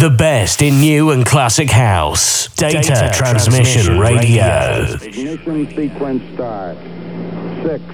[0.00, 2.48] The best in new and classic house.
[2.54, 4.86] Data, Data Transmission, Transmission Radio.
[4.86, 4.94] Radio.
[5.02, 6.78] Ignition sequence start.
[7.62, 7.84] Six,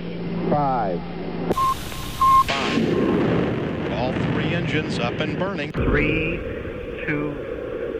[0.49, 1.01] five.
[2.47, 3.91] Five.
[3.95, 5.73] All three engines up and burning.
[5.73, 6.37] Three,
[7.09, 7.35] two,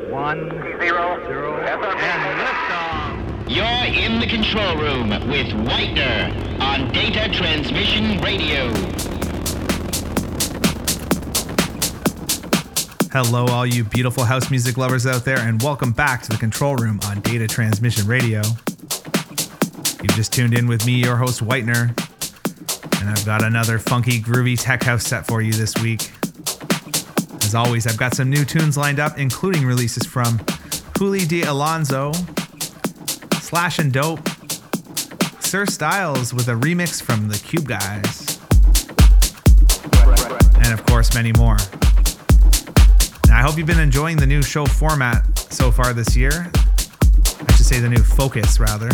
[0.09, 0.51] one,
[0.81, 3.51] zero, zero, and liftoff.
[3.51, 8.71] You're in the control room with Whitener on Data Transmission Radio.
[13.19, 16.77] Hello, all you beautiful house music lovers out there, and welcome back to the control
[16.77, 18.43] room on Data Transmission Radio.
[20.03, 21.97] You've just tuned in with me, your host, Whitener,
[23.01, 26.11] and I've got another funky, groovy tech house set for you this week.
[27.43, 30.39] As always, I've got some new tunes lined up, including releases from
[30.99, 31.45] Juli D.
[31.45, 32.13] Alonso,
[33.41, 34.29] Slash and Dope,
[35.41, 38.39] Sir Styles with a remix from the Cube Guys,
[40.63, 41.57] and of course, many more.
[43.37, 46.51] I hope you've been enjoying the new show format so far this year.
[46.55, 48.89] I should say the new focus, rather.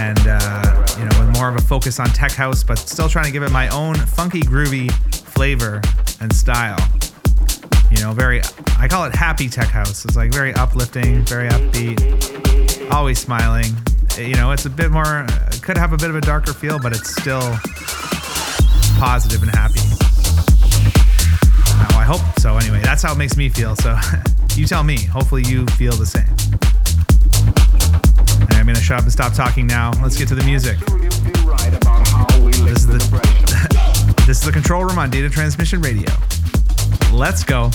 [0.00, 3.26] And, uh, you know, with more of a focus on tech house, but still trying
[3.26, 5.82] to give it my own funky, groovy flavor
[6.22, 6.78] and style.
[7.90, 8.40] You know, very,
[8.78, 10.02] I call it happy tech house.
[10.06, 13.74] It's like very uplifting, very upbeat, always smiling.
[14.16, 15.26] You know, it's a bit more,
[15.60, 17.58] could have a bit of a darker feel, but it's still
[18.98, 19.79] positive and happy.
[22.10, 22.56] Hope so.
[22.56, 23.76] Anyway, that's how it makes me feel.
[23.76, 23.96] So
[24.56, 25.00] you tell me.
[25.00, 26.26] Hopefully, you feel the same.
[28.50, 29.92] I'm going to shut up and stop talking now.
[30.02, 30.76] Let's get to the music.
[32.66, 32.98] This is the,
[34.26, 36.10] this is the control room on Data Transmission Radio.
[37.12, 37.70] Let's go.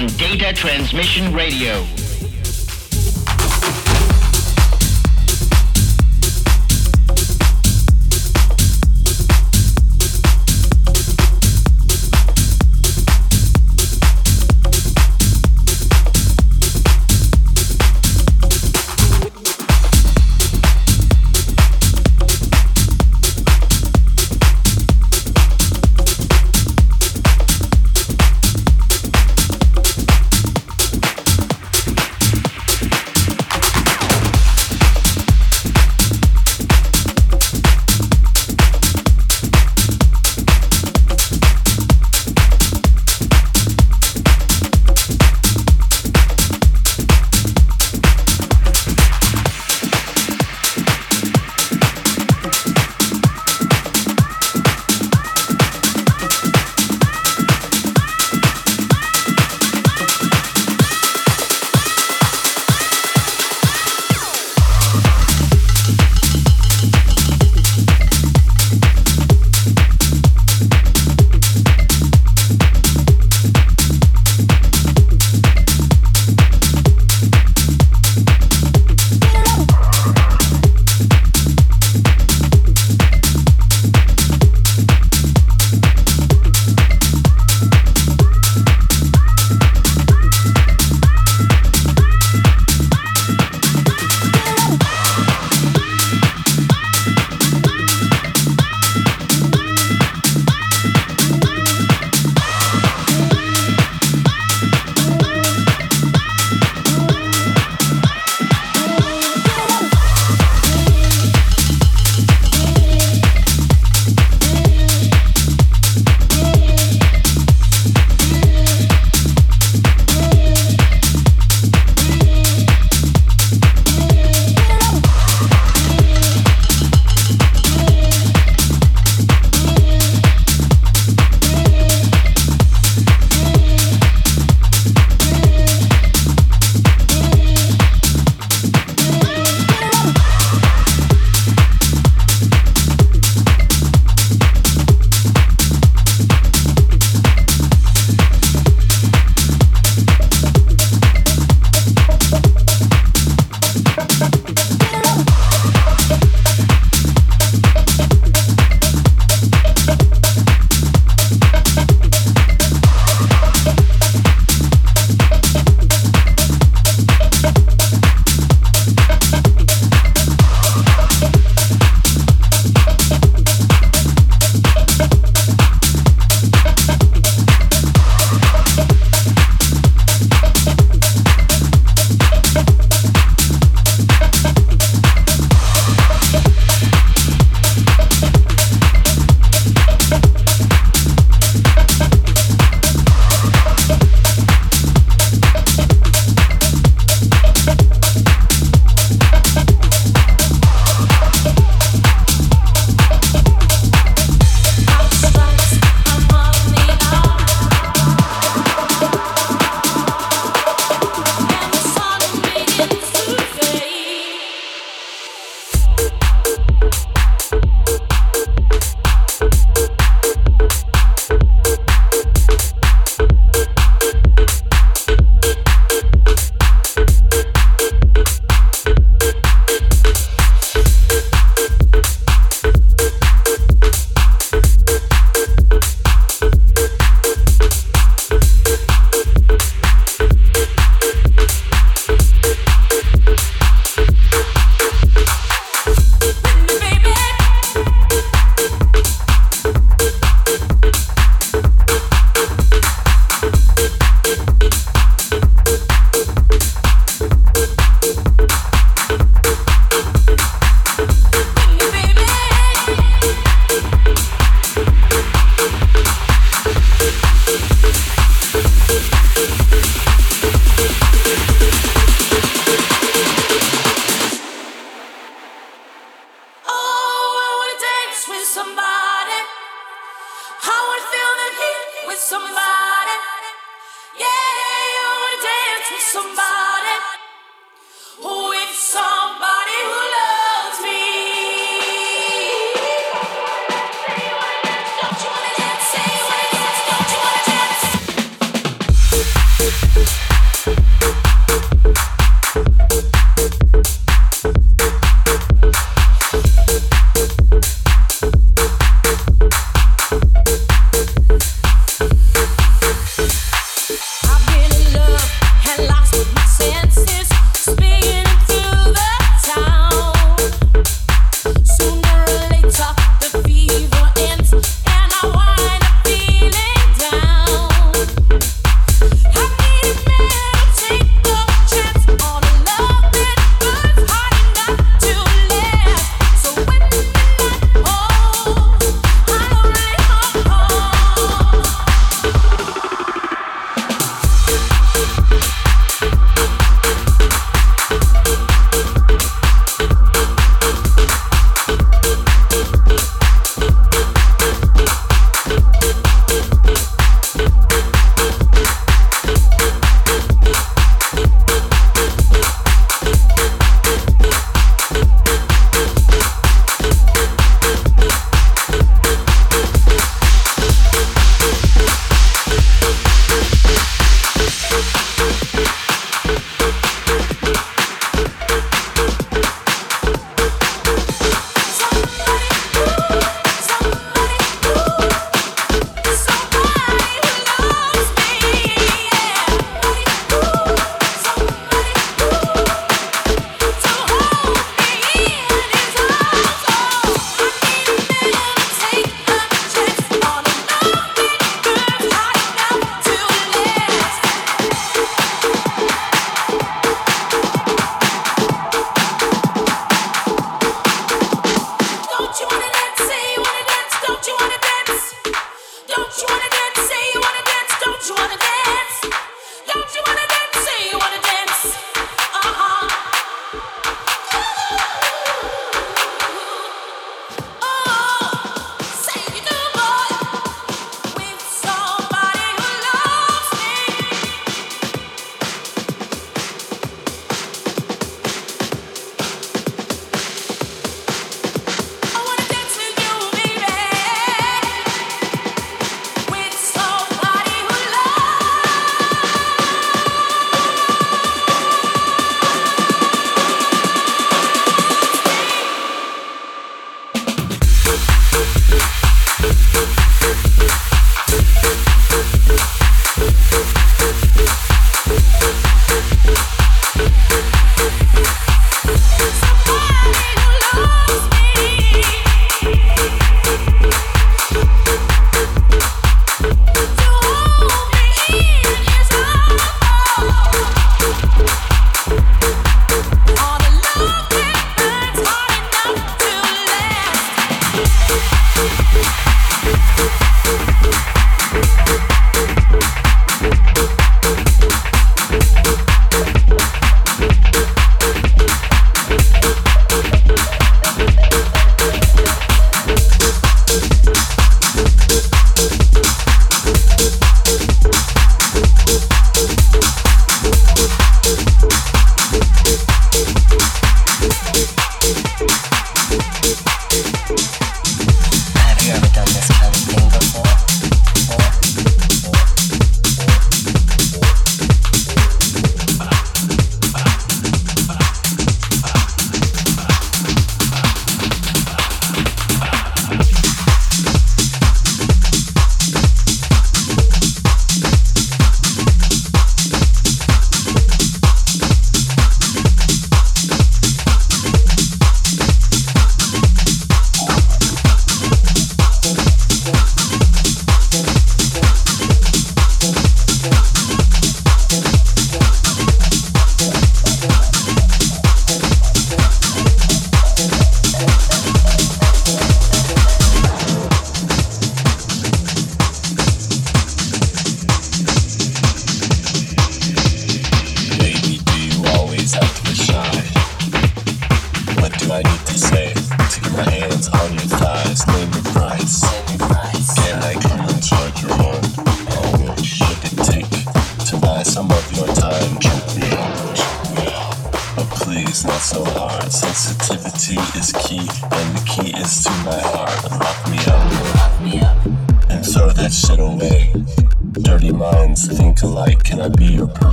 [0.00, 1.99] On Data Transmission Radio.